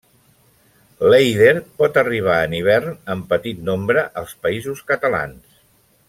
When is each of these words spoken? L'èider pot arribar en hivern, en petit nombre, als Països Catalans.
L'èider 1.09 1.51
pot 1.81 1.99
arribar 2.03 2.37
en 2.45 2.55
hivern, 2.61 2.95
en 3.17 3.21
petit 3.37 3.61
nombre, 3.71 4.07
als 4.23 4.33
Països 4.47 4.81
Catalans. 4.93 5.43